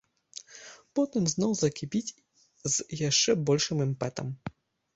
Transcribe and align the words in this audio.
Потым 0.99 1.23
зноў 1.33 1.51
закіпіць 1.59 2.15
з 2.73 3.01
яшчэ 3.07 3.31
большым 3.53 3.77
імпэтам. 3.89 4.27